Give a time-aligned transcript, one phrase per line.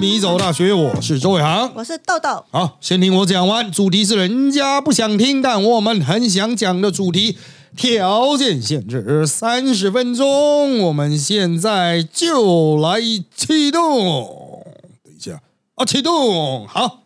[0.00, 1.70] 迷走大学，我是周伟航。
[1.74, 2.42] 我是豆豆。
[2.50, 3.70] 好，先听我讲完。
[3.70, 7.36] 主题是人家不想听，但我们很想讲的主题。
[7.76, 12.98] 条件限制三十分钟，我们现在就来
[13.36, 14.64] 启动。
[15.04, 15.42] 等一下
[15.74, 17.02] 啊，启动好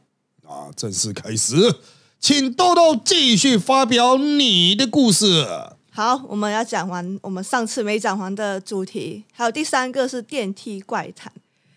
[0.46, 1.74] 啊，正式开始，
[2.20, 5.44] 请豆豆继续发表你的故事。
[5.90, 11.32] 好，我们要讲完我们上次没讲完的主题，还有第三个是电梯怪谈。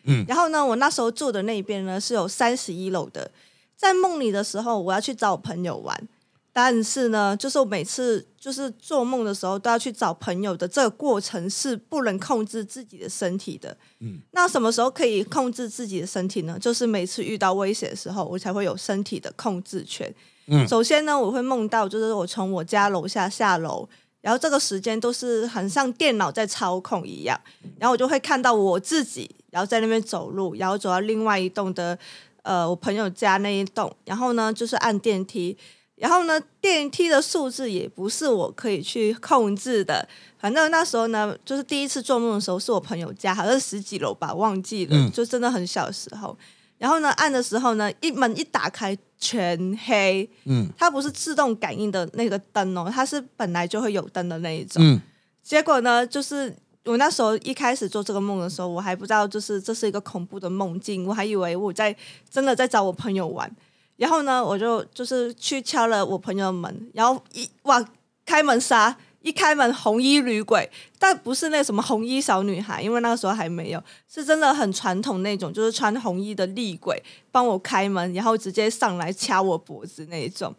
[0.07, 3.29] 嗯，然后呢，我那时候住的那边呢是有三十一楼的，
[3.75, 6.07] 在梦里的时候，我要去找我朋友玩。
[6.51, 13.77] 但是呢，就是我每次就是做梦的时候都要去找朋友的这个过程是不能控制自己的身体的。
[13.99, 16.57] 嗯，那什么时候可以控制自己的身体呢？
[16.59, 20.11] 就是每次遇到危险的时候，我才会有身体的控制权。
[20.47, 23.87] 嗯，首先呢，我会梦到就是我从我家楼下下楼，
[24.27, 27.39] 然后这个时间都是很像电脑在操控一样，
[27.79, 31.97] 然后我就会看到我自己，然后在那边走路，然后走到另外一栋的
[32.41, 35.57] 呃我朋友家那一栋，然后呢就是按电梯。
[35.95, 40.05] 然后呢，电梯的数字也不是我可以去控制的。
[40.37, 46.37] 反正那时候呢，就是第一次做梦的时候，是我朋友家，好像十几楼吧，忘记了，就真的很小时候。
[46.77, 50.29] 然后呢，按的时候呢，一门一打开全黑。
[50.45, 54.81] 嗯，它不是自动感应的那个灯哦，它是本来就会有灯的那一种。
[54.83, 55.01] 嗯，
[55.41, 56.55] 结果呢，就是
[56.85, 61.95] 我那时候一开始做这个梦的时候，我还不知道就是这是一个恐怖的梦境，我还以为我在
[62.29, 63.51] 真的在找我朋友玩。
[63.95, 67.83] 然后呢，我就就是去敲了我朋友的门，然后一哇
[68.23, 77.01] 开门杀，一开门红衣女鬼，但不是那什么红衣小女孩，因为那个时候还没有，是真的很传统那种，就是穿红衣的厉鬼
[77.31, 80.53] 帮我开门，然后直接上来掐我脖子那种。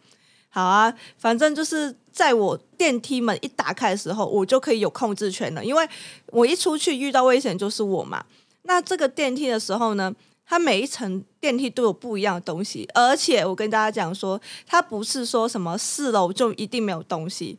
[0.49, 5.87] 好啊，反正就是在我电梯门一打开的时候，我就可以有控制权了，因为
[6.27, 8.25] 我一出去遇到危险就是我嘛。
[8.63, 10.13] 那这个电梯的时候呢？
[10.51, 17.55] 它每一层电梯都有不一样的东西，而且我跟大家讲说，它不是说什么四楼就一定没有东西，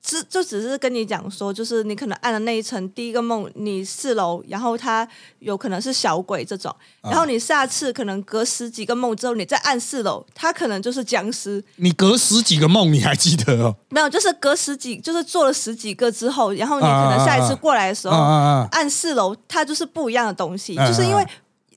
[0.00, 5.06] 只就只是跟你讲说，就是你可能按的那一层第一个梦，你四楼，然后它
[5.40, 11.62] 有可能是小鬼这种，然后你下次可能隔十几个梦之后，你再按四楼，它可能就是僵尸。
[11.76, 13.76] 你隔十几个梦，你还记得哦？
[13.90, 18.16] 没有，就是隔十几，就是做了十几个之后，然后你可能下一次过来的时候，
[18.70, 21.26] 按四楼，它就是不一样的东西，就是因为。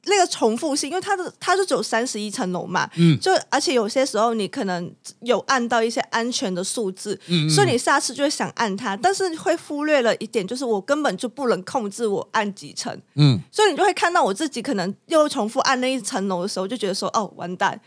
[0.06, 4.92] 那个重复性，因为它的它就只有三十一层楼嘛，嗯，就而且有些时候你可能
[5.22, 17.80] 有按到一些安全的数字，嗯，所以你下次就会想按它，但是会忽略了一点，就是我根本就不能控制我按几层，嗯，所以你就会看到我自己可能又重复按那一层楼的时候，就觉得说哦完蛋。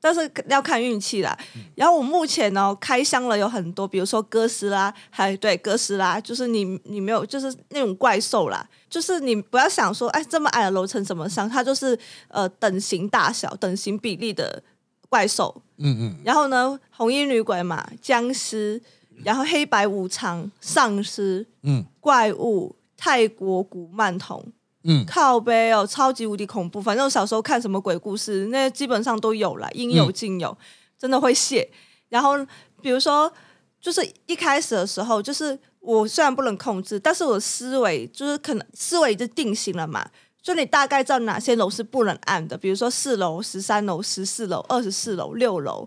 [0.00, 1.36] 但是要看运气啦。
[1.74, 11.48] 然后我目前呢开箱了有很多，比如说哥斯拉，还对哥斯拉，就是你你没有就是那种怪兽啦，就是你不要想说，哎，这么矮的楼层怎么上？
[11.48, 14.62] 它就是呃等型大小、等型比例的
[15.08, 15.62] 怪兽。
[15.76, 16.16] 嗯嗯。
[16.24, 18.80] 然后呢，红衣女鬼嘛，僵尸，
[19.24, 24.42] 然后黑白无常、丧尸，嗯，怪物，泰国古曼童。
[24.84, 26.80] 嗯，靠背哦，超级无敌恐怖。
[26.80, 30.56] 反正我小时候看什么鬼故事，那基本上都有了，应有尽有，
[30.98, 31.70] 真的会谢。
[32.08, 32.34] 然后
[32.80, 33.32] 比如说，
[33.80, 40.08] 就是一开始的时候，就是我虽然不能控制，但是我思维就是可能思维就定型了嘛。
[40.42, 45.86] 就你大概知道哪些楼是不能按的，比如说四楼、十三楼、十四楼、二十四楼、六楼，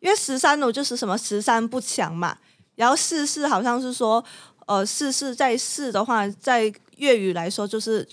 [0.00, 2.36] 因为十三楼就是什么十三不强嘛。
[2.76, 4.22] 然后四四好像是说，
[4.66, 8.06] 呃，四四在四的话，在粤语来说就是。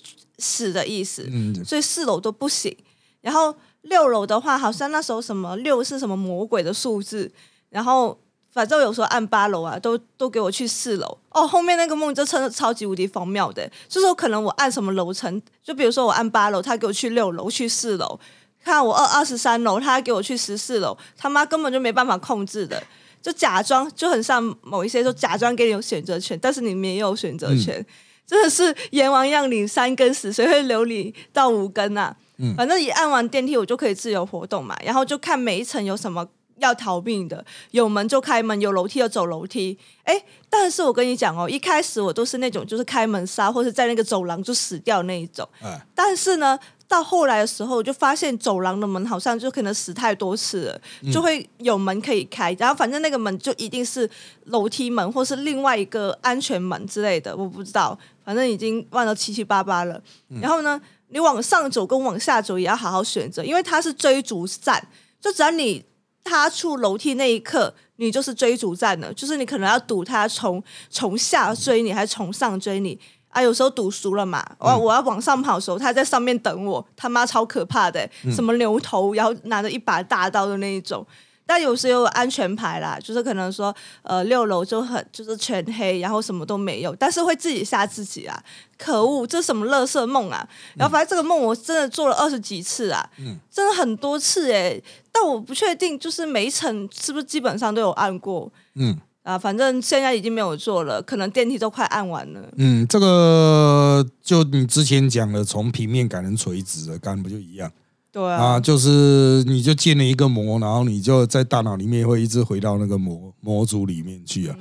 [0.43, 1.23] 死的意思，
[1.63, 2.75] 所以四楼都不行。
[3.21, 7.31] 然后六楼的话，好像那时候什么六是什么魔鬼的数字。
[7.69, 8.17] 然后
[8.51, 11.15] 反正有时候按八楼啊，都都给我去四楼。
[11.29, 18.19] 哦，后面那个梦就真的超级无敌荒谬的，就是可能我按什么楼层，就比如说我按八楼，他给我去六楼，去四楼。
[18.63, 22.81] 看我二二十三楼，他给我去十四楼，他妈根本就没办法控制的，
[23.21, 27.85] 就假装就很像某一些，就假装给你有选择权，但是你没有选择权。
[28.25, 32.15] 真的是阎王让你三根死，谁会留你到五根啊？
[32.37, 34.75] 嗯，反正一按完电梯，我就可以自由活动嘛。
[34.85, 36.25] 然后就看每一层有什么
[36.59, 39.77] 要逃命的，有门就开门，有楼梯就走楼梯。
[40.03, 45.47] 哎，但是我跟你讲哦，一开始我都是那种就是开门杀，或者在那个走廊就死掉那一种。
[45.63, 46.57] 嗯，但是呢。
[46.91, 52.51] 到后来的时候，我就发现走廊的门好像就可能死太多次了，就会有门可以开。
[52.59, 54.09] 然后反正那个门就一定是
[54.47, 57.97] 楼梯门，或是另外一个安全门之类的，我不知道。
[58.25, 60.01] 反正已经忘了七七八八了。
[60.41, 64.85] 然后呢，你往上走跟往下走也要好好选择，因为它是追逐战。
[65.21, 65.81] 就只要你
[66.25, 69.13] 踏出楼梯那一刻，你就是追逐战了。
[69.13, 72.99] 就是你可能要赌他从从下追你，还是从上追你。
[73.31, 81.05] 啊，有时候赌输了嘛，我我要往上跑的时候，他在上面等我，他妈超可怕的，什么牛头，然后拿着一把大刀的那一种。
[81.43, 88.41] 但有时候有安全牌啦，就是可能说，呃，六楼就很就是全黑，然后什么都没有，但是会自己吓自己啊！
[88.77, 90.47] 可恶，这什么乐色梦啊！
[90.75, 94.81] 然后反正这个梦我真的做了二十几次啊，嗯，真的很多次哎，
[95.11, 98.97] 但我不确定，就是每一层是不是基本上都有按过，嗯。
[99.23, 102.41] 啊，反正现在已经没有做了，可能电梯都快按完了。
[102.57, 107.71] 嗯，这个就你之前讲的，从平面改成垂直的，刚不就一样？
[108.11, 114.55] 对啊，就是你就建了一个模，然后你就在大脑里面会一直回到那个模模组里面去啊。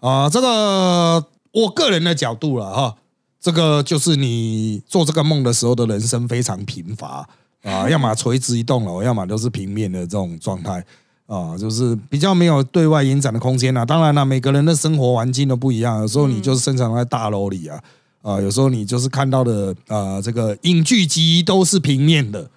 [0.00, 2.96] 啊，这个我个人的角度了哈，
[3.38, 7.28] 这个就是你做这个梦的时候的人生非常贫乏
[7.62, 10.84] 啊，要么垂直一栋楼，要么都是平面的这种状态。
[11.28, 13.84] 啊，就是比较没有对外延展的空间呐。
[13.84, 16.00] 当然了，每个人的生活环境都不一样。
[16.00, 17.78] 有时候你就是生长在大楼里啊，
[18.22, 22.48] 啊，有时候你就是看到的啊，这个影剧集都是平面的。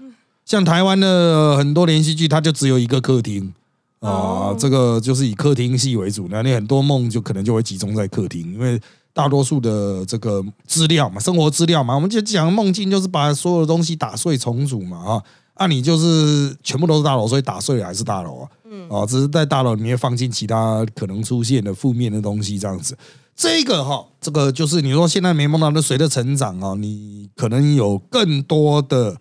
[0.46, 3.54] 像台湾的很多连续剧，它就只有一个客厅
[4.00, 6.30] 啊，这个就是以客厅戏为主。
[6.32, 8.82] 那你很多梦就可能就会集中在客厅，因为
[9.12, 15.24] 大多数的这个资料嘛，生活资料嘛，我们就讲梦境就是把所有的东西打碎重组嘛啊。
[15.62, 18.50] 那你就是全部都是大楼，所以打碎了还是大楼啊？
[18.66, 22.98] 嗯，哦，只是在大楼里面放进其他可能出现的负面的东西，这样子。
[23.36, 29.16] 这个哈，这个就是你说现在没梦到，那随着成长啊，你可能有更多的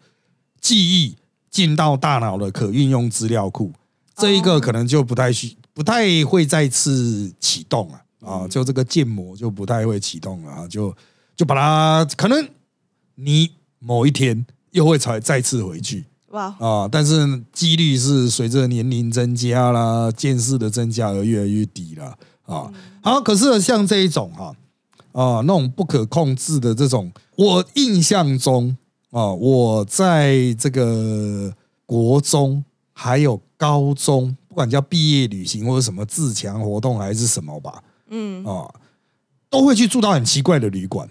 [0.62, 1.14] 记忆
[1.50, 3.70] 进到大脑的可运用资料库，
[4.16, 10.96] 这一个可能就不太需不太会再次启动了啊，就这个建模就不太会启动了啊，就
[11.37, 12.48] 就把它可能
[13.16, 16.06] 你某一天又会才再次回去。
[16.31, 16.88] 哇啊！
[16.91, 22.17] 但是几率是随着年龄增加啦，见识的增加而越来越低了
[22.47, 22.71] 啊。
[23.03, 24.55] 好，可是像这一种哈
[25.11, 28.77] 啊，那种不可控制的这种，我印象中
[29.11, 31.53] 啊，我在这个
[31.85, 38.73] 国中还有高中，不管叫毕业旅行或者什么自强活动还是什么吧，嗯啊，
[39.50, 41.09] 都会去住到很奇怪的旅馆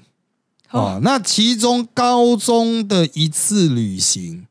[0.68, 1.02] 啊。
[1.04, 4.46] 那其中高中的一次旅行。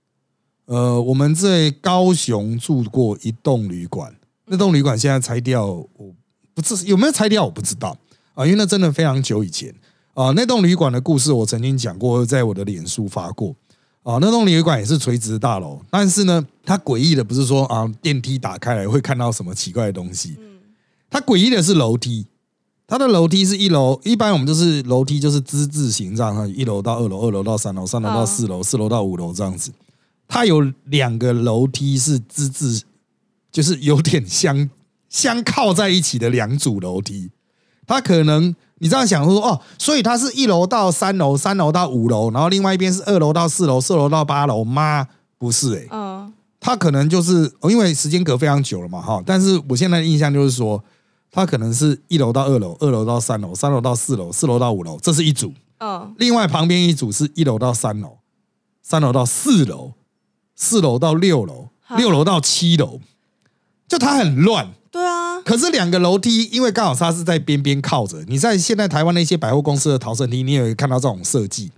[0.68, 6.14] 呃，我们在高雄住过一栋旅馆，那栋旅馆现在拆掉，我
[6.52, 7.96] 不知有没有拆掉，我不知道。
[8.34, 9.74] 啊，因为那真的非常久以前。
[10.12, 10.30] 啊。
[10.36, 13.56] 那栋旅馆的故事我曾经讲过，在我的脸书发过。
[14.02, 14.18] 啊。
[14.20, 20.36] 那栋旅馆也是垂直大楼，但是呢，它诡异的不是说啊电梯打开来会看到什么奇怪的东西，
[21.08, 22.26] 它诡异的是楼梯，
[22.86, 29.72] 它的楼梯是一楼，一般我们就是楼梯就是之字形这样，一楼到二楼，二楼到三楼，三楼到四楼，四楼到五楼这样子。
[30.28, 32.84] 它有两个楼梯是资质，
[33.50, 34.68] 就是有点相
[35.08, 37.30] 相靠在一起的两组楼梯。
[37.86, 45.08] 它可能你这样想说哦，所以它是一楼到三楼，三楼到五楼，然后另外一边是二楼到四楼，四楼到八楼吗？
[45.38, 46.30] 不是哎，嗯，
[46.60, 49.22] 它可能就是因为时间隔非常久了嘛哈。
[49.24, 50.84] 但是我现在的印象就是说，
[51.30, 55.54] 它可能是一楼到二楼，二楼到三楼，三楼到四楼，四楼到五楼，这是一组。
[55.78, 58.18] 嗯，另外旁边一组是一楼到三楼，
[58.82, 59.94] 三楼到四楼。
[60.58, 63.00] 四楼到六楼，六楼到七楼，
[63.86, 64.68] 就它很乱。
[64.90, 68.24] 对啊，可是两个楼梯，因为刚好它是在边边靠着。
[68.26, 71.70] 你在现在台湾那些百货公司的逃生梯，你也会看到这种设计，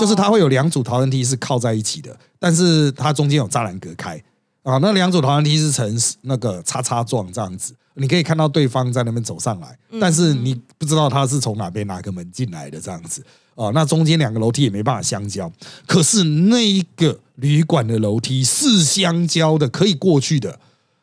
[0.00, 4.16] 就是它会有两组逃生梯是靠在一起的，但是它中间有栅栏隔开
[4.62, 4.78] 啊。
[4.78, 13.22] 那两组逃生梯是呈那个叉叉状这样子，你可以看到对方在那边走上来，但是你不知道他是从哪边哪个门进来的这样子。
[13.54, 15.50] 哦，那中间两个楼梯也没办法相交，
[15.86, 20.58] 可是那一个旅馆的楼梯是相交的，可以过去的。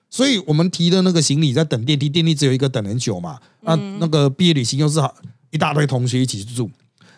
[0.10, 3.38] 所以我们提的那个行李在等电梯，电梯只有一个等很久嘛。
[3.62, 5.00] 那那个毕业旅行又是
[5.52, 6.68] 一大堆同学一起住，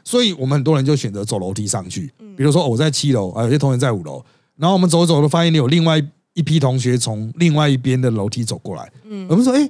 [0.04, 2.12] 所以我们很多人就选择走楼梯上去。
[2.36, 4.22] 比如说我在七楼啊，有些同学在五楼，
[4.58, 8.92] 然后我们走走都发现有另外一批同学从另外一边的楼梯走过来。
[9.06, 9.70] 嗯，我们说，哎，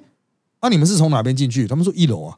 [0.63, 1.67] 那，你们是从哪边进去？
[1.67, 2.35] 他们说一楼啊。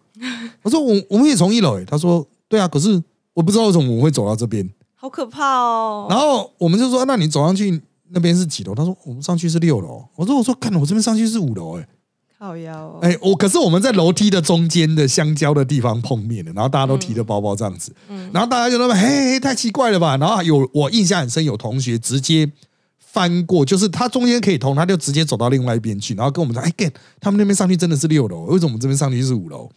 [0.63, 1.80] 我说我我们也从一楼。
[1.80, 3.01] 哎，他说对啊，可是。
[3.34, 6.08] 我不知道为什么我会走到这边，好可怕哦！
[6.10, 11.88] 然后我们就说：“那你走上去那边是几楼？”他说：“我们上去是六楼。”我说：“我说看，我这边上去是五楼。”哎，
[12.40, 13.00] 靠腰！
[13.02, 22.52] 哎，我可是我们在楼梯的中间的相交的地方碰面的，然后大家都提着包包这样子，嗯，然后大家就那么：“嘿，太奇怪了吧？”然后有我印象很深，有同学直接
[23.00, 29.70] 翻过，就是他中间可以通，他就直接走到另外一边去，然后跟我们说：“哎，get，他们那边上去真的是六楼，为什么我们这边上去是五楼？”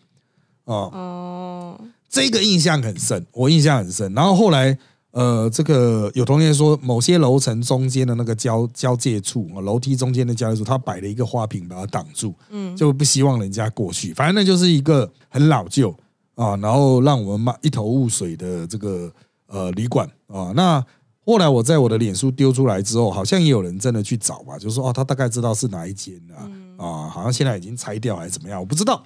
[0.67, 1.81] 哦。
[2.09, 4.13] 这个印象很深，我印象很深。
[4.15, 4.77] 然后后来，
[5.11, 14.15] 呃，这个有同学说，某些楼层中间的那个交交界处，楼梯中间的交界处，他摆了一个花瓶把它挡住，嗯，就不希望人家过去。
[14.15, 15.95] 反正那就是一个很老旧
[16.35, 19.13] 啊，然后让我们骂一头雾水的这个
[19.47, 20.53] 呃旅馆啊。
[20.55, 20.85] 那
[21.25, 26.45] 后来我在我的脸书丢出来之后，好像也有人真的去找吧，就说哦，他大概知道是哪一间啊，
[26.77, 29.03] 啊，好像现在已经拆掉还是怎么样，我不知道。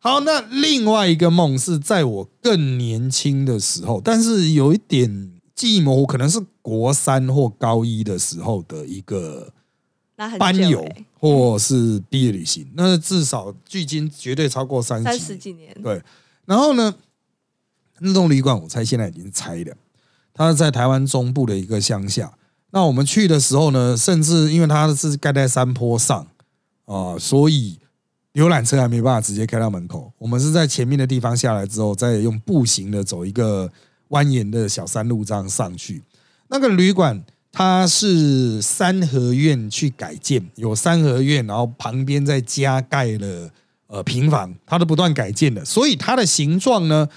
[0.00, 9.52] 好，那另外一个梦是在我更年轻的时候，但是有一点记忆模糊，可能是国三或高一的时候的一个
[10.38, 10.86] 班游
[11.18, 15.76] 或是毕业旅行，那至少距今绝对超过三三十几年。
[15.82, 16.00] 对，
[16.46, 16.94] 然后呢，
[17.98, 19.76] 那栋旅馆我猜现在已经拆了，
[20.32, 22.38] 它是在台湾中部的一个乡下。
[22.70, 26.28] 那我们去的时候呢，甚至因为它是盖在山坡上
[26.84, 27.80] 啊，所以。
[28.34, 33.70] 游览车还没办法直接开到门口，我们是在前面的地方下来之后，再用步行的走一个
[34.10, 36.02] 蜿蜒的小山路这样上去。
[36.48, 43.50] 那个旅馆它是三合院去改建，有三合院，然后旁边再加盖了
[43.88, 47.08] 呃平房，它都不断改建的，所以它的形状呢，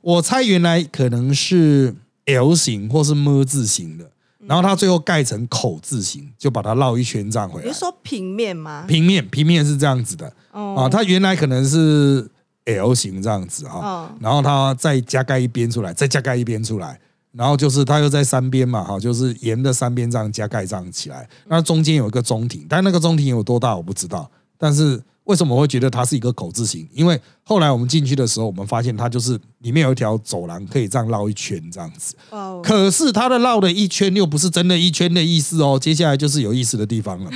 [0.00, 4.10] 我猜原来可能是 L 型或是么字形的。
[4.46, 7.66] 然后它最后盖成口字形，就把它绕一圈这样回来。
[7.66, 8.84] 你是说平面吗？
[8.88, 10.32] 平面，平面是这样子的。
[10.52, 12.28] 哦，啊，它原来可能是
[12.64, 14.10] L 型这样子啊。
[14.20, 16.98] 然后它再加盖一边出来，再加盖一边出来，
[17.32, 21.28] 然后就是它又在三边嘛，哈，就是沿着三边这样加盖这样起来。
[21.48, 25.02] 那中间有一个中庭，但那个中庭有多大我不知道，但是。
[25.30, 26.88] 为什么会觉得它是一个口字形？
[26.92, 32.16] 因为后来我们进去的时候，我们发现它就是里面有一条走廊，可以这样绕一圈这样子。
[32.30, 32.60] 哦。
[32.64, 35.78] 可是它的绕的一圈又不是真的一圈的意思哦。
[35.80, 37.30] 接下来就是有意思的地方了。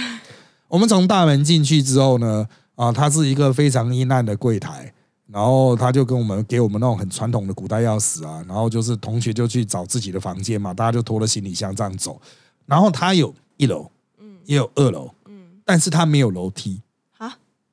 [0.67, 4.93] 我们从大门进去之后呢，啊，它是一个非常阴暗的柜台，
[5.29, 12.21] 然后他就跟我们给我们那种很传统的古代钥匙啊，然后就是同学就去找自己的房间嘛，大家就拖着行李箱这样走。
[12.67, 16.81] 然后它有一楼，嗯，也有二楼，嗯，但是它没有楼梯。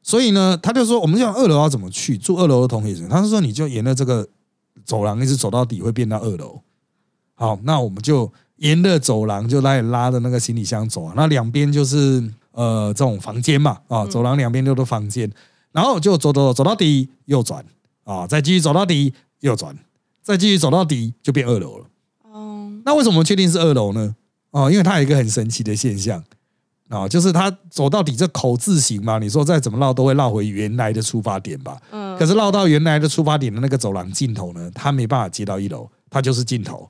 [0.04, 2.18] 所以呢，他就说，我们讲二楼要怎么去？
[2.18, 4.28] 住二楼的同学，他是说，你就沿着这个
[4.84, 6.62] 走廊一直走到底，会变到二楼。
[7.36, 11.14] 好，那我们就沿着走廊就来拉着那个行李箱走啊。
[11.16, 15.32] 那两边就是呃这种房间嘛，啊，走廊两边都是房间，
[15.72, 17.64] 然后就走走走到底，右转
[18.04, 19.78] 啊，再继续走到底，右转，
[20.24, 21.86] 再继续走到底，就变二楼了。
[22.32, 24.16] 哦，那为什么确定是二楼呢？
[24.50, 26.24] 哦，因为它有一个很神奇的现象。
[26.92, 31.82] 啊，就是他走到底这口字形嘛，你说再怎么绕都会绕回原来的出发点吧？
[31.92, 32.18] 嗯。
[32.20, 36.90] 可是绕到原来的出发点的那个走廊尽头呢，他没办法接到一楼，它就是尽头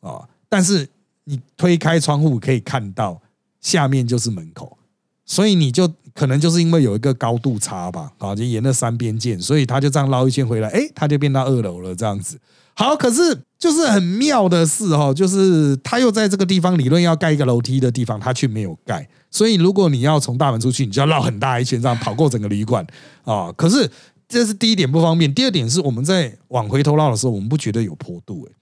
[0.00, 0.26] 啊。
[0.48, 0.88] 但是
[1.24, 3.20] 你推开窗户可以看到
[3.60, 4.78] 下面就是门口，
[5.26, 12.38] 所以你就可能就是因为有一个高度差吧，啊，就沿着三边建，所以他就这样绕一圈回来，哎，他就变到二楼了，这样子。
[12.74, 19.06] 好，可是就是很妙的是哈，就是他又在这个地方理论要盖一个楼梯的地方，他却没有盖。
[19.30, 22.86] 所以如果你要从大门出去，你就要绕很大一圈，这样跑过整个旅馆
[23.24, 23.52] 啊。
[23.56, 23.90] 可是
[24.26, 28.54] 这是第一点不方便，第二点是我们在往回头绕的时候，我们不觉得有坡度哎。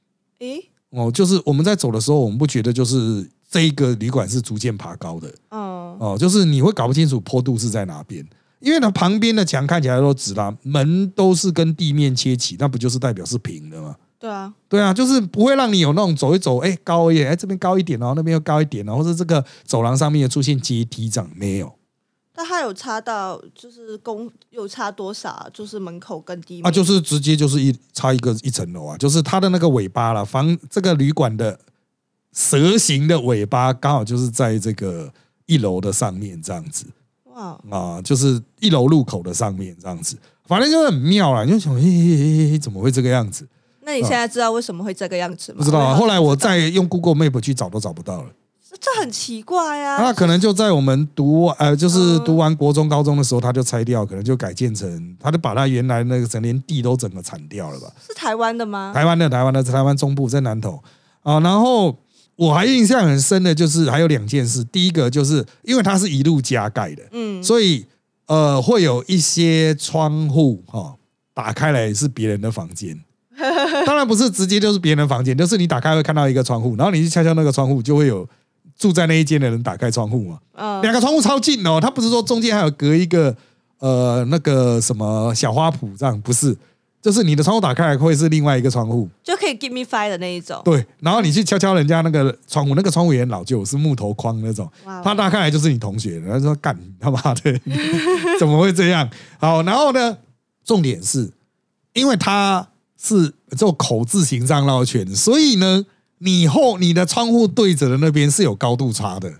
[0.47, 5.33] 诶，哦，就是我们在走的时候，我们不觉得就是这一个旅馆是逐渐爬高的。
[5.51, 8.25] 哦哦，就是你会搞不清楚坡度是在哪边，
[8.61, 13.97] 因为它旁边的墙看起来都直啦，门都是跟地面切起，那不就是代表是平的吗？
[14.21, 21.73] 对啊，对啊，就是不会让你有那种走一走，哎，高一点，哎，这边高一点哦，那边又高一点哦，或者这个走廊上面也出现阶梯这样没有。
[22.37, 25.49] 那它有差到就是公有差多少？
[25.53, 31.59] 就是门口跟地面啊，就是直接就是一差一个一层楼啊，就是它的那个尾巴了，房这个旅馆的
[32.33, 35.13] 蛇形的尾巴刚好就是在这个
[35.47, 36.87] 一楼的上面这样子。
[37.35, 40.17] 哇啊，就是一楼入口的上面这样子，
[40.47, 43.47] 反正就很妙啦，你就想，哎，怎么会这个样子？
[43.83, 45.59] 那你现在知道为什么会这个样子吗？
[45.59, 45.95] 不知道啊。
[45.95, 48.31] 后来我再用 Google Map 去找都找不到了。
[48.81, 49.97] 这很奇怪呀。
[49.99, 57.91] 那可能就在我们读呃，就是读完国中、高中的时候，他就拆掉，可能就改建成，他就把他原来那个整连地都整个铲掉了吧？
[58.07, 58.93] 是台湾的吗？
[58.95, 60.81] 台湾的，台湾的，台湾中部在南投
[61.23, 61.41] 啊。
[61.41, 61.97] 然后
[62.39, 67.85] 我还印象很深的就是还有两件事，第一个就是因为它是一路加盖的，嗯，所以
[68.27, 70.95] 呃会有一些窗户哈
[71.35, 72.97] 打开来是别人的房间。
[73.85, 78.29] 当然不是直接就是别人的房间，就是你打开会看到一个窗户，然后你去敲敲那个窗户，就会有
[78.79, 80.39] 住在那一间的人打开窗户嘛。
[80.55, 83.37] 嗯，两个窗户超近哦，它不是说中间还有隔一个
[83.79, 86.57] 呃那个什么小花圃这样，不是，
[87.01, 90.61] 就是你的窗户打开来会是另外一个窗户，就可以 give me five 的那一种。
[90.65, 94.71] 对，然后你去敲敲人家那个窗户，那个窗户也很老旧，是木头框那种，
[95.05, 97.61] 他打开来就是你同学，然后说干他妈的，
[98.39, 99.09] 怎么会这样？
[99.39, 100.19] 好，然后呢，
[100.65, 101.31] 重点是
[101.95, 102.69] 因为他。
[103.01, 105.87] 是做口字形这样绕圈，所以呢，
[106.19, 109.33] 你后你的窗户对着的那边是有高度差的。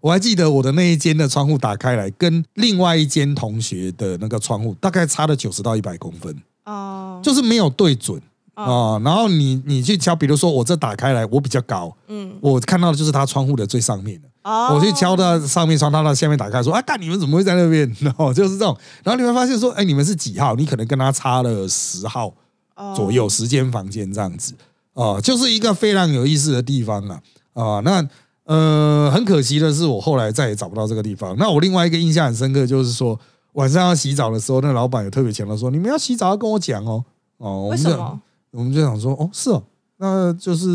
[0.00, 6.34] 我还记得我的那一间的窗户打开来，跟另外一间同学的那个窗户大概差了九十到一百公分。
[6.64, 8.20] 哦，就是没有对准
[8.54, 8.98] 啊。
[9.04, 14.28] 然后你你去敲，比如说我这打开来，我比较高，嗯，我看到的就是他窗户的最上面的。
[14.44, 18.76] 我去敲到上面窗，他到下面打开，说：“啊，干你们怎么会在那边？”然 后就是这种。
[19.04, 20.56] 然后你会发现说：“哎，你们是几号？
[20.56, 22.34] 你可能跟他差了十号
[22.96, 24.52] 左右，十间房间这样子
[24.94, 27.20] 啊，就是一个非常有意思的地方啊
[27.54, 27.80] 啊。
[27.84, 28.04] 那
[28.44, 31.36] 呃，很可惜的是，我后来再也找不到这个地方。
[31.38, 33.16] 那我另外一个印象很深刻，就是说
[33.52, 37.04] 晚上要洗澡的时候，那老板有特别强调说：“你们要洗澡要跟我讲哦。”
[37.38, 38.20] 哦，为什么？
[38.52, 39.62] 我们就想说：“哦，是哦。”
[39.98, 40.66] 那就是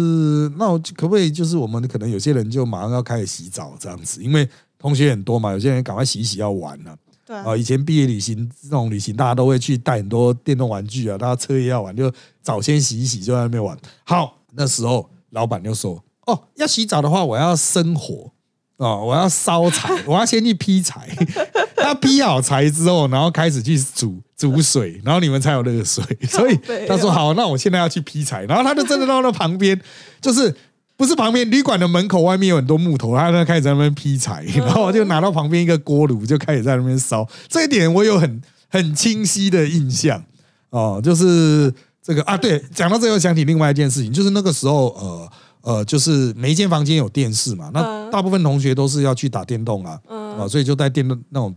[0.58, 4.48] 那我可不可以就是我们可能有些人就马上要开始洗澡这样子，因为
[4.80, 6.96] 同学很多嘛，有些人赶快洗洗要玩了。
[7.26, 12.10] 对啊，以前毕业旅行这种旅行，大家都会去带很多电动玩具啊，大家车也要玩，就
[12.42, 13.78] 早先洗一洗就在那边玩。
[14.06, 18.32] 好，那时候老板就说：“哦，要洗澡的话，我要生火
[18.78, 21.08] 哦，我要烧柴， 我要先去劈柴。
[21.76, 26.56] 他劈好柴之后，然后开始去煮。”煮水，然后你们才有热水， 所以
[26.88, 29.82] 他说好，那我现在要去劈柴，然后他就真的到那旁边，
[30.22, 30.56] 就是
[30.96, 37.28] 不是旁边旅馆的门口外面有很多木头，他就开始在那边劈柴，然后我就拿到旁边一个锅炉，就开始在那边烧。
[37.48, 40.24] 这一点我有很很清晰的印象
[40.70, 45.32] 哦，就是这个啊，对，讲到这又想起另外一件事情，就是那个时候呃
[45.68, 51.54] 呃，就是每一间房间有电视嘛，那大部分同学都是要去打电动啊，啊，所以就带电动那种。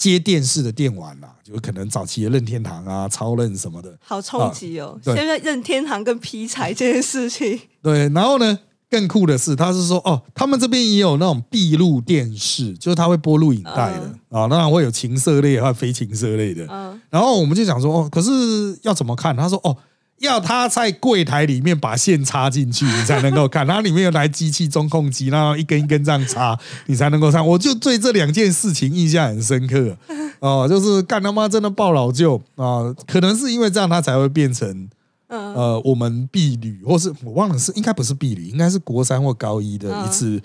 [0.00, 4.98] 接电视的电玩啦，就可能早期的任天堂啊、超任什么的，好冲击哦！
[5.04, 16.66] 现在任天堂跟劈柴这件事情， 对，然后呢，更酷的是，他是说哦，他们这边也有那种闭路电视，就是他会播录影带的啊，当然会有情色类或非情色类的。
[16.70, 18.30] 嗯，然后我们就想说哦，可是
[18.80, 19.36] 要怎么看？
[19.36, 19.76] 他说哦。
[20.20, 23.66] 要他在柜台里面把线插进去，你才能够看。
[23.66, 27.44] 它里面有台机器中控机，然后一根一根这样插，你才能够看。
[27.44, 29.96] 我就对这两件事情印象很深刻
[30.40, 32.94] 哦，就是干他妈真的爆老舅啊！
[33.06, 34.88] 可能是因为这样，他才会变成
[35.28, 40.40] 呃，我们婢女，或是我忘了是应该不是婢女，应该是国三或高一的一次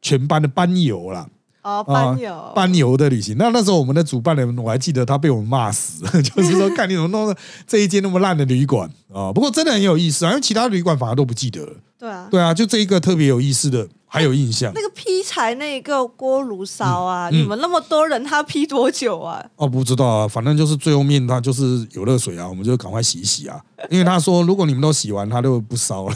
[0.00, 1.28] 全班的班游啦。
[1.62, 7.34] 哦，班游班游的旅行，那那时候我们的主办人我还记得他被我们骂死， 就是说看你怎么弄
[7.66, 9.32] 这一间那么烂的旅馆啊。
[9.32, 11.72] 不过真的很有意思啊，因为其他旅馆反而都不记得了。
[12.00, 13.86] 对啊，对啊，就这一个特别有意思的。
[14.12, 19.40] 还有印象，那个劈柴那个锅炉烧啊，你们那么多人，他劈多久啊？
[19.54, 23.60] 哦，不知道啊，反正就是最后面他就是有热水啊，我们就赶快洗一洗啊。
[23.88, 26.14] 因为他说，如果你们都洗完，他就不烧了。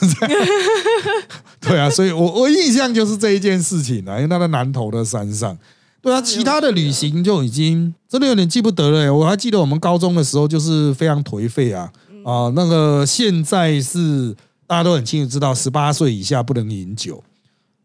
[1.63, 5.57] 对啊，所以我我印象就是这一件事情啊，因为他在南投的山上。
[6.03, 9.15] 对啊，其他的旅行就已经真的有点记不得了。
[9.15, 11.89] 我还记得我们高中的时候就是非常颓废啊
[12.25, 14.35] 啊，那个现在是
[14.67, 17.23] 大家都很清楚知道，十八岁以下不能饮酒。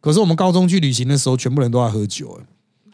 [0.02, 2.40] 可是我们高中去旅行的时候，全部人都要喝酒，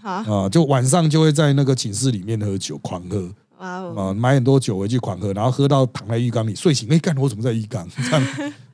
[0.02, 7.88] 啊，就晚上就会在那个寝室里面喝酒，狂喝，啊，买很多酒回去狂喝，然后喝到躺在浴缸里睡醒，哎，干我怎么在浴缸？
[7.95, 8.24] 这样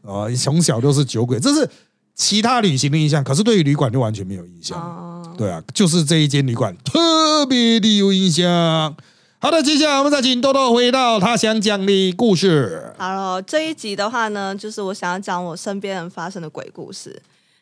[0.04, 1.70] 啊，从小都是酒鬼，这是
[2.16, 3.22] 其他旅行的印象。
[3.22, 8.96] 可是对于旅馆就完全没有印象，对啊，就是这一间旅馆特别的有印象。
[9.44, 12.94] 好的，接下来我们再请豆豆回到他想讲的故事。
[13.00, 17.20] 好了，这一集的话呢，就是我想要讲我身边人发生的鬼故事。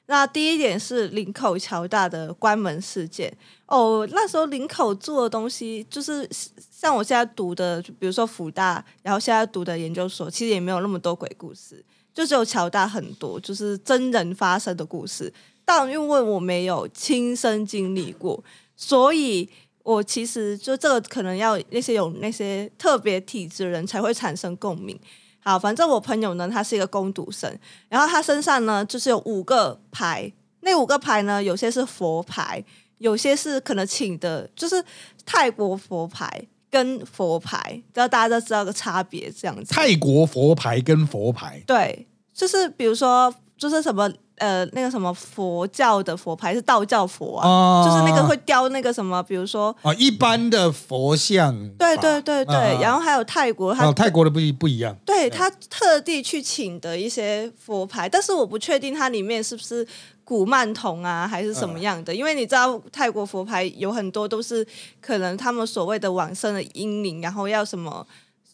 [0.07, 3.33] 那第一点是林口桥大的关门事件
[3.67, 6.29] 哦，那时候林口做的东西就是
[6.69, 11.81] 像我现在读的，比如说福大，然后现在读的研究所，其实也没有那么多鬼故事，
[12.13, 15.33] 就只有桥大很多，就是真人发生的故事。
[15.63, 18.43] 但因为我没有亲身经历过，
[18.75, 19.47] 所以
[19.89, 24.95] 我其实就这个可能要那些有那些特别体质的人才会产生共鸣。
[25.39, 27.51] 好，反正我朋友呢，他是一个攻读生，
[27.87, 32.63] 然后他身上呢就是有五个牌，那五个牌呢，有些是佛牌，
[32.99, 34.83] 有些是可能请的，就是
[35.25, 39.73] 泰国佛牌跟佛牌，知道大家都知道个差别这样子。
[39.73, 44.07] 泰国佛牌跟佛牌，对，就是比如说，就是什么。
[44.39, 59.85] 呃，那个什么佛教的佛牌是道教佛啊，就是那个会雕那个什么，比如说啊，一般的佛像，对对对对，然后还有泰国，他泰国的不不一样，对他特地去请的一些佛牌，但是我不确定它里面是不是
[60.23, 64.65] 古曼童啊，还是什么样的，因为你知道泰国佛牌有很多都是
[65.01, 68.05] 可能他们所谓的往生的英灵，然后要什么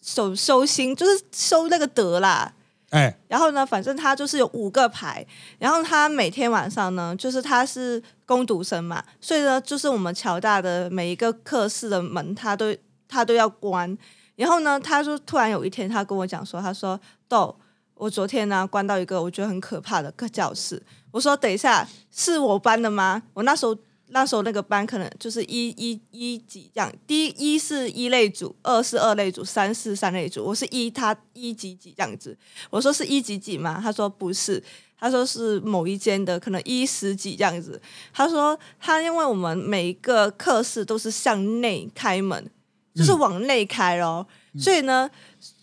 [0.01, 2.51] 修修心，就是修那个德啦。
[2.91, 5.25] 哎，然后呢，反正他就是有五个牌，
[5.59, 12.75] 然后他每天晚上呢，就是他是攻读生嘛，所以呢，就是我们乔大的每一个课室的门，他都
[13.07, 13.97] 他都要关。
[14.35, 17.57] 然后呢，他就突然有一天，他跟我讲说，他说：“豆，
[17.93, 23.73] 我昨天呢关到一个我觉得很可怕的课教室。”我说：“等一下，是我班的吗？”我那时候
[24.09, 30.43] 那时候那个班可能就是一一一级这样，第一是一类组，二是二类组，三是三类组。
[30.45, 32.37] 我是一，他一级几这样子。
[32.69, 33.79] 我说是一级几吗？
[33.81, 34.63] 他说不是，
[34.99, 37.81] 他说是某一间的，可能一十几这样子。
[38.13, 42.49] 他说他因为我们每一个课室都是向内开门，
[42.93, 44.27] 就是往内开咯。
[44.59, 45.09] 所以呢，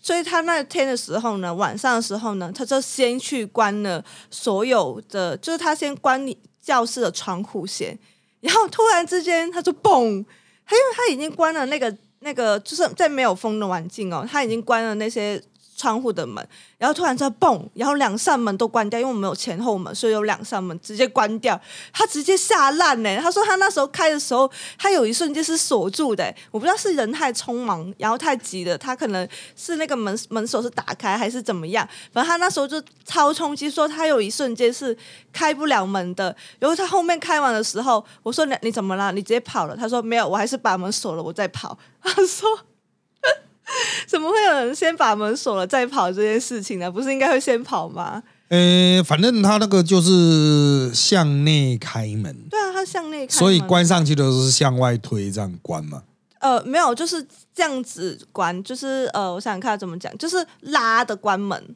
[0.01, 7.97] 所以他那天的时候呢，晚上的时候呢，他就先去关了所有的，就是他先关你教室的窗户先。
[8.43, 10.23] 然后突然之间，他就嘣，
[10.65, 15.41] 他因为他已经关了那个那个，就是在没有风的环境哦，他已经关了那些。
[15.75, 21.59] 窗户的门，然后突然在嘣，然后两扇门都关掉，因为我们有前后门，所以有两扇门直接关掉。
[21.91, 23.17] 他直接吓烂呢。
[23.21, 26.33] 他说他那时候开的时候，他有一瞬间是锁住的。
[26.51, 31.87] 我不知道是人太匆忙，然后太急了，他可能是那个门门锁是打开还是怎么样。
[32.11, 34.95] 反正他那时候就超冲击，说他有一瞬间是
[35.31, 36.35] 开不了门的。
[36.59, 39.11] 然后他后面开完的时候，我说你你怎么了？
[39.11, 39.75] 你直接跑了？
[39.75, 41.77] 他说没有，我还是把门锁了，我再跑。
[42.03, 42.47] 他说。
[44.07, 46.91] 怎么会有人先把门锁了再跑这件事情呢？
[46.91, 48.21] 不是应该会先跑吗？
[48.49, 52.35] 呃，反正他那个就是向内开门。
[52.49, 56.03] 对啊，他向内开，所以关上去的是向外推这样关嘛？
[56.39, 61.75] 呃，没有，就是这样子关，就是呃，我想想看怎么讲，就是拉的关门。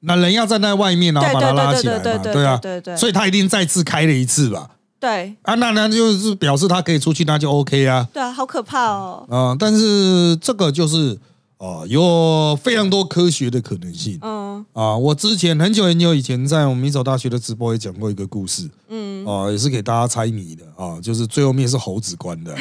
[0.00, 2.18] 那人要站在外面，然后把它拉起来嘛？
[2.18, 2.96] 对啊，对对。
[2.96, 4.70] 所以他一定再次开了一次吧？
[5.00, 8.08] 对啊，那那就是表示他可以出去，那就 OK 啊。
[8.12, 9.24] 对啊，好可怕哦。
[9.30, 11.16] 啊，但是这个就是
[11.58, 14.18] 哦，有非常多科学的可能性。
[14.22, 18.68] 嗯啊，我之前很久很久以前在我们民走大学的直播也讲过一个故事。
[18.88, 22.52] 嗯啊，也是给大家猜谜的啊，就是最后面是猴子关的，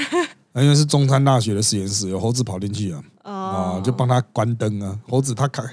[0.54, 4.96] 因为是中山大学的实验室，有猴子跑进去啊，啊，就帮他关灯啊。
[5.10, 5.64] 猴子他开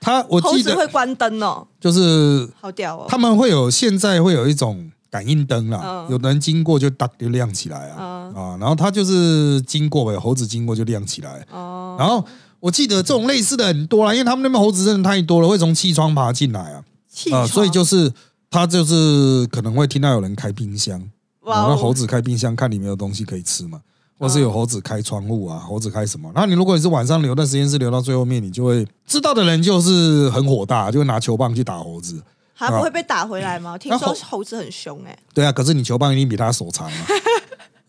[0.00, 3.06] 他，我记得会关灯哦，就是好屌哦。
[3.08, 4.90] 他们会有现在会有一种。
[5.10, 11.44] 感应灯啦，有人经过就哒就亮起来啊啊，然后它就是经过呗，猴子经过就亮起来。
[11.50, 12.24] 哦，然后
[12.60, 16.84] 我记得这种类似的很多啦，因为他们那边猴子真的太多了，会从气窗爬进来啊。
[17.32, 18.12] 啊，所以就是
[18.48, 21.02] 它就是可能会听到有人开冰箱，
[21.44, 23.80] 然后猴子开冰箱看里面有东西可以吃嘛，
[24.16, 26.30] 或是有猴子开窗户啊，猴子开什么？
[26.32, 32.22] 然后你如果你是晚上留在实验室留到最后面，你就会知道的人就是很火大，就会拿球棒去打猴子。
[32.60, 33.78] 他不会被打回来吗？
[33.78, 35.18] 听说猴子很凶哎。
[35.32, 37.06] 对啊，可是你球棒一定比他手长啊。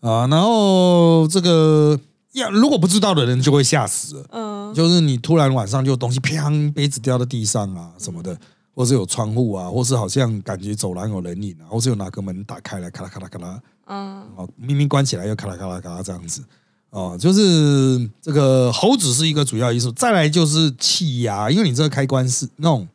[0.00, 2.00] 啊，然后这个
[2.32, 4.26] 要如果不知道的人就会吓死了。
[4.30, 8.34] 嗯，就是你突然晚上就东西砰，杯子掉到地上啊什么的，
[8.74, 16.42] 或是有窗户啊，或是好像感觉走廊有人影啊，或是有哪个门打开来，咔啦咔啦咔啦，嗯，哦，明明关起来又咔啦咔啦咔啦这样子。
[16.88, 22.88] 哦，就是这个猴子是一个主要因素，再来就是气压，因为你这个开关是那种。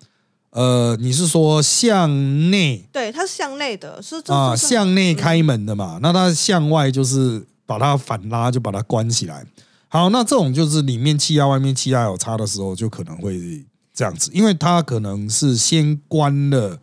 [0.52, 2.10] 呃，你是说向
[2.50, 2.84] 内？
[2.92, 6.00] 对，它是向内的，是啊，向内开门的嘛。
[6.02, 9.46] 那它向外就是把它反拉，就把它关起来。
[9.90, 16.80] 好，那这种就是里面气压、外面气压有差的时候，就可能会这样子，因为它可能是先关了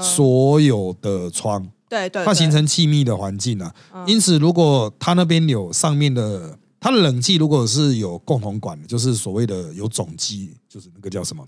[0.00, 3.72] 所有的窗，对对，它形成气密的环境啊。
[4.06, 11.46] 因此，如果它那边有上面的，它的冷气如果是有共同管的，就是所谓的有总机，就是那个叫什么？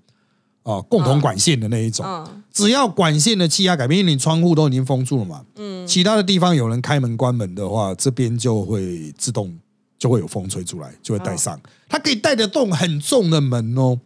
[0.65, 2.05] 啊，共同管线的那一种，
[2.53, 9.57] 只要管线的气压改变，因为你窗户都已经封住了嘛，嗯，其他的地方有人开门关门的话，这边就会自动
[9.99, 11.61] 就会有风吹出来，就会带上。
[11.89, 13.99] 它可以带得动很重的门哦，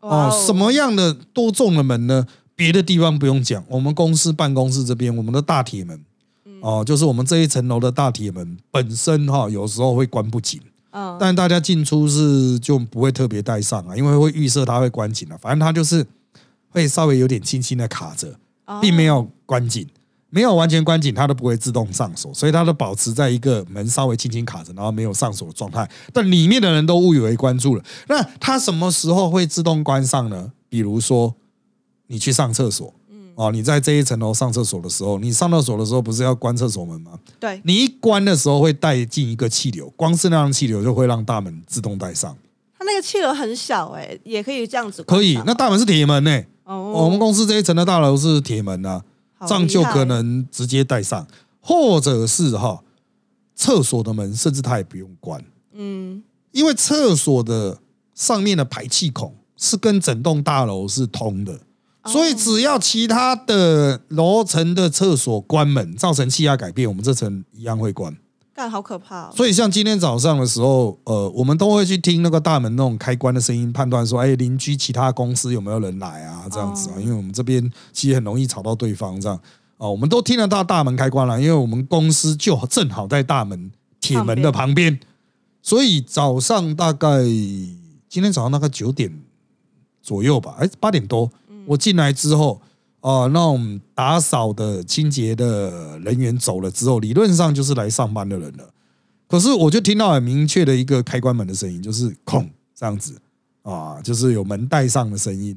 [0.00, 2.26] 哦，什么样的多重的门呢？
[2.54, 6.00] 别的地方不用讲，我们公司办公室这边，我们的大铁门，
[6.60, 10.60] 哦，就是我们这一层楼的大铁门本身哈，有时候会关不紧。
[10.90, 15.36] 但大家进出是就不会特别带上啊，因为会预设它会关紧了。
[15.38, 16.04] 反正它就是
[16.70, 18.38] 会稍微有点轻轻的卡着，
[18.80, 19.86] 并没有关紧，
[20.30, 25.88] 没有完全关紧，它都不会自动上锁，所以它都保持在一个门稍微轻轻卡着，然后没有上锁的状态。
[26.12, 27.84] 但里面的人都误以为关住了。
[28.08, 30.52] 那它什么时候会自动关上呢？
[30.68, 31.34] 比如说
[32.06, 32.94] 你去上厕所。
[33.38, 37.12] 哦，你在这一层楼上厕所的时候，你上厕所的时候不是要关厕所门吗？
[37.38, 42.36] 对，你一关的时候会带进一个气流，光是那样气流就会让大门自动带上。
[42.76, 45.04] 它那个气流很小哎，也可以这样子。
[45.04, 46.42] 可以，那大门是铁门呢。
[46.64, 49.04] 哦，我们公司这一层的大楼是铁门啊，
[49.46, 51.24] 这样就可能直接带上，
[51.60, 52.82] 或者是哈，
[53.54, 55.40] 厕所的门甚至它也不用关。
[55.74, 57.78] 嗯，因为厕所的
[58.16, 61.60] 上面的排气孔是跟整栋大楼是通的。
[62.08, 68.16] 所以只要其他的楼层的厕所关门，造成气压改变，我们这层一样会关。
[68.54, 69.30] 干好可怕！
[69.30, 76.44] 所以像今天早上的时候，呃，我们都会去听那个大门那种开关的声音，判断说，哎，邻居其他公司有没有人来啊？
[76.50, 79.38] 这样子啊，因为我们这边其实很容易吵到对方这样
[79.76, 84.98] 哦，我们都听得到大门开关了，因为我们公司就正好在大门铁门的旁边，
[85.62, 87.22] 所以早上大概
[88.08, 89.20] 今天早上大概九点
[90.02, 91.30] 左右吧，哎，八点多，
[91.68, 92.60] 我进来之后，
[93.00, 98.70] 啊，那种打扫的清洁的人员走了之后，理论上就是来上班的人了。
[99.26, 103.20] 可是我就听到很明确的一个开关门的声音，就是“空”这样子
[103.62, 105.56] 啊，就是有门带上的声音。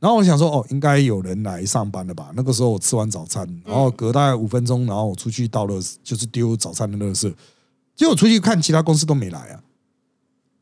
[0.00, 2.32] 然后我想说，哦，应该有人来上班了吧？
[2.34, 7.32] 那个时候我吃完早餐，然后隔大概五分钟，然后我出去到了，就是丢早餐的垃圾。
[7.94, 9.62] 结果出去看，其他公司都没来啊，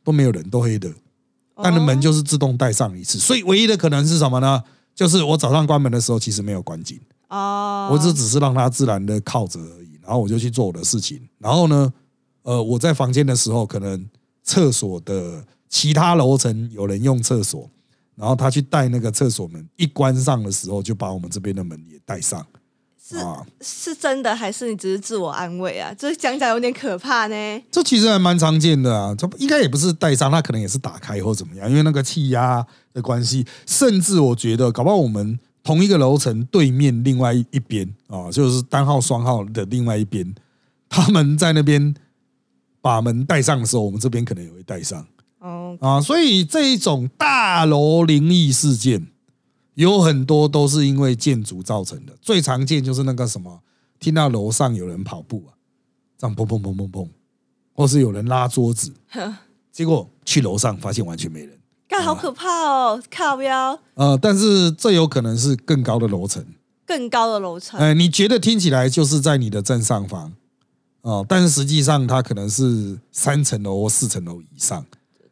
[0.05, 0.93] 都没有人，都黑的。
[1.57, 4.63] 但是门就是自动带上一次，所以唯一的可能是什么呢？
[4.95, 9.99] 就是我早上关门的时候其实没有关紧哦，我只只是让它自然的靠着而已。
[10.03, 11.21] 然后我就去做我的事情。
[11.39, 11.93] 然后呢，
[12.43, 14.05] 呃，我在房间的时候，可能
[14.43, 17.71] 厕所的其他楼层有人用厕所。
[18.15, 22.47] 然后他去带那个厕所门，一关上的时候就把我们这边的门也带上，
[23.19, 25.93] 是是真的还是你只是自我安慰啊？
[25.99, 27.63] 这讲讲有点可怕呢。
[27.71, 33.47] 这其实还蛮常见的啊，这应该也不是带伤，他可能也是打开或怎么样，因为那个气压的关系。
[33.67, 40.35] 甚至我觉得，搞不好我们同一个楼层对面另外一边啊，就是单号双号的另外一边，
[40.89, 41.95] 他们在那边
[42.81, 45.07] 把门带上的时候，我们这边可能也会带上。
[45.39, 49.07] 哦啊，所以这一种大楼灵异事件
[49.75, 52.13] 有很多都是因为建筑造成的。
[52.21, 53.61] 最常见就是那个什么，
[53.99, 55.55] 听到楼上有人跑步啊，
[56.19, 57.09] 这样砰砰砰砰砰，
[57.73, 58.93] 或是有人拉桌子，
[59.73, 61.59] 结果去楼上发现完全没人，
[61.89, 63.03] 干好可怕哦！
[63.11, 63.79] 靠标。
[63.95, 66.45] 呃，但是这有可能是更高的楼层，
[66.87, 67.81] 更高的楼层。
[67.81, 70.33] 哎，你觉得听起来就是在你的正上方
[71.03, 74.85] 哦，但是实际上它可能是三层楼或四层楼以上。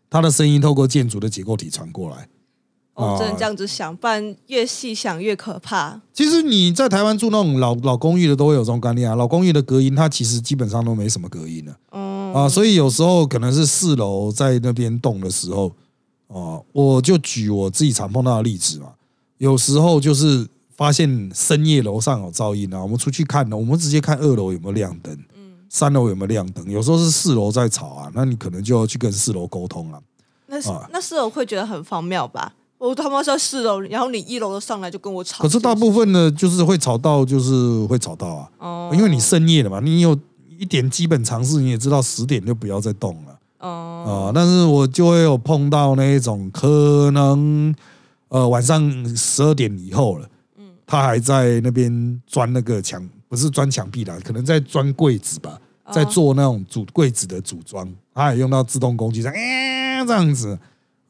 [0.08, 2.28] 它的声音透过建筑的结构体传过来，
[3.00, 6.00] 哦，只能这样子想，不然越细想越可怕。
[6.12, 15.72] 其实你在台湾住那种老老公寓的都会有这种概念啊，老公寓的隔音它其实基本上都没什么隔音的，嗯啊，所以有时候可能是四楼在那边动的时候，
[16.28, 18.92] 哦，我就举我自己常碰到的例子嘛，
[19.38, 25.16] 有时候就是发现深夜楼上有噪音啊，我们出去看呢，我们直接看二楼有没有亮灯。
[25.72, 26.68] 三楼有没有亮灯？
[26.68, 30.02] 有时候是四楼在吵啊，那你可能就要去跟四楼沟通了。
[30.48, 30.56] 那
[30.90, 32.52] 那四楼会觉得很荒谬吧？
[32.80, 35.42] 我他妈在四楼，然后你一楼的上来就跟我吵。
[35.42, 38.48] 可是大部分呢，就是会吵到，就是会吵到啊。
[38.58, 38.90] 哦。
[38.94, 40.18] 因为你深夜了嘛，你有
[40.58, 43.38] 一点基本常识，你也知道十点就不要再动了。
[43.58, 44.30] 哦。
[44.30, 47.74] 啊，但是我就会有碰到那一种，可能
[48.28, 53.06] 呃晚上十二点以后了，嗯，他还在那边钻那个墙。
[53.28, 55.56] 不是钻墙壁啦，可能在钻柜子吧，
[55.92, 60.58] 在做那种组柜子的组装，他也用到自动工具，这样，这样子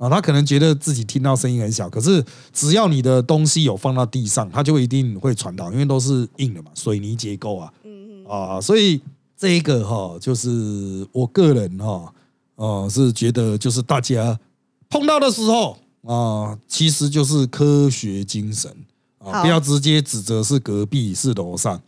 [0.00, 8.98] 啊，他可能觉得自己听到声音很小，可是只要你的东西有放到地上，它就一定会传导，因为都是硬的嘛，水泥结构啊，嗯嗯啊，所以
[9.36, 12.10] 这一个哈，就是我个人哈，
[12.54, 14.40] 哦，是觉得就是大家
[14.88, 18.74] 碰到的时候啊，其实就是科学精神
[19.18, 21.78] 啊，不要直接指责是隔壁是楼上。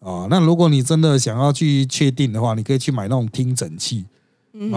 [0.00, 4.04] 啊，那如果你真的想要去确定的话，你可以去买那种听诊器，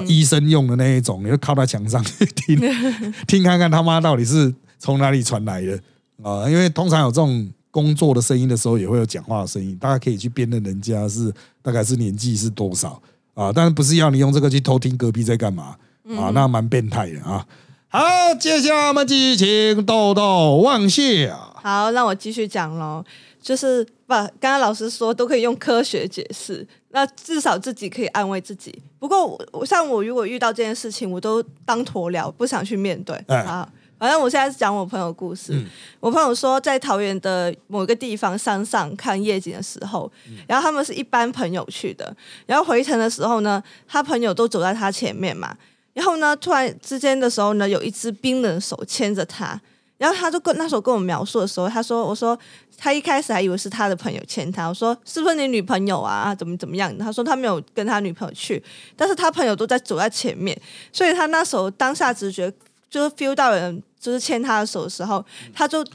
[0.08, 2.58] 医生用的那一种，你就靠在墙上去听，
[3.28, 5.80] 听看看他妈到底是从哪里传来的
[6.24, 6.50] 啊？
[6.50, 13.02] 因为通常有这种工作的声音的时候，也会有讲话的声音，大家可以去辨认人家是大概是年纪是多少
[13.34, 13.52] 啊？
[13.54, 15.76] 但是不是要你用这个去偷听隔壁在干嘛
[16.18, 16.32] 啊？
[16.34, 17.46] 那蛮变态的啊！
[17.90, 18.00] 好，
[18.40, 21.34] 接下来我们继续请豆豆望谢。
[21.62, 23.04] 好，让我继续讲喽。
[23.42, 28.74] 就是把刚刚老师说都可以用科学解释，那至少自己可以安慰自己。
[29.00, 33.68] 不过我像我如果遇到这件事情，我都当鸵鸟，不想去面对啊。
[33.98, 35.60] 反正我现在是讲我朋友故事。
[36.02, 40.12] 我朋友说，在桃园的某一个地方山上看夜景的时候，
[40.48, 42.16] 然后他们是一班朋友去的，
[42.46, 45.58] 然后回程的时候呢，他朋友都走在他前面嘛，
[45.94, 49.60] 然后呢，突然之间的时候呢，有一只冰冷手牵着他。
[49.98, 52.38] 然后他就跟那时候跟我描述的时候，他说：“我说
[52.78, 56.36] 他一开始还以为是他的朋友牵他，我说是不是你女朋友啊？
[56.36, 58.62] 怎么怎么样？”他说他没有跟他女朋友去，
[58.98, 60.60] 但是他朋友都在走在前面，
[60.92, 62.52] 所以他那时候当下直觉
[62.90, 65.86] 就是 feel 到人就是牵他的手的时候，他就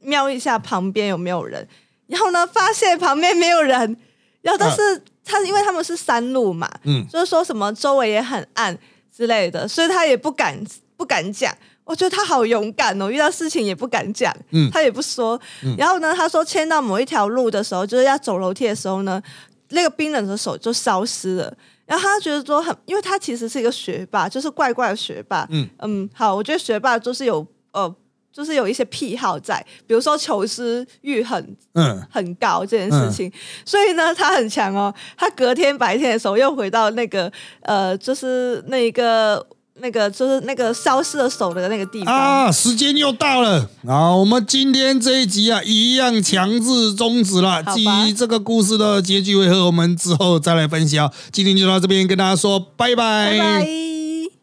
[0.00, 1.66] 瞄一下旁边有没有人，
[2.06, 3.96] 然后呢发现旁边没有人，
[4.40, 8.78] 然后但是他因为他们是山路嘛，嗯，就是说什么周围也很暗
[9.12, 10.56] 之类的，所以他也不敢
[10.96, 11.52] 不敢讲。
[11.88, 14.30] 我觉得他好勇敢哦，遇到事情也不敢讲，
[14.70, 15.40] 他也不说。
[15.78, 19.22] 然后呢，他说牵到某一条路的时候，就是要走楼梯的时候呢，
[19.70, 21.54] 那个冰冷的手就消失了。
[21.86, 25.46] 然后他觉得说很，因为他其实是一个学霸，就是怪怪的学霸。
[25.48, 27.92] 嗯嗯，好，我觉得学霸就是有呃
[28.30, 33.32] 就是有一些癖好在，比如说求知欲很嗯很高这件事情，
[33.64, 34.94] 所以呢，他很强哦。
[35.16, 39.44] 他隔天白天的时候又回到那个呃，就是那一个
[39.80, 42.52] 那个就是那个消失的手的那个地方啊。
[42.52, 47.62] 时间又到了啊，我们今天这一集啊，一样强制终止了。
[47.62, 51.10] 至于这个故事的结局为何，我们之后再来分享。
[51.32, 53.97] 今天就到这边，跟大家说拜拜拜拜。